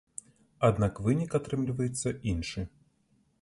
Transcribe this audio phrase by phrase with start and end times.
[0.69, 2.65] Аднак вынік атрымліваецца іншы.